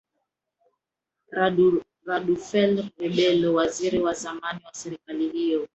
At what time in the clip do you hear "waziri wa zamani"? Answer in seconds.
3.53-4.59